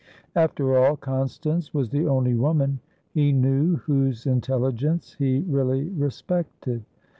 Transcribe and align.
After 0.35 0.75
all, 0.79 0.97
Constance 0.97 1.75
was 1.75 1.91
the 1.91 2.07
only 2.07 2.33
woman 2.33 2.79
he 3.11 3.31
knew 3.31 3.75
whose 3.75 4.25
intelligence 4.25 5.13
he 5.19 5.41
really 5.47 5.89
respected. 5.89 6.83